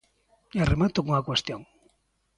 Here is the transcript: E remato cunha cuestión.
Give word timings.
E 0.61 0.63
remato 0.71 0.99
cunha 1.05 1.25
cuestión. 1.29 1.61